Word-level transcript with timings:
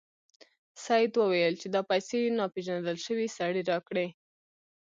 سید 0.83 1.11
وویل 1.17 1.53
چې 1.61 1.67
دا 1.75 1.81
پیسې 1.89 2.15
یو 2.21 2.37
ناپيژندل 2.41 2.97
شوي 3.05 3.27
سړي 3.37 3.61
راکړې. 3.71 4.07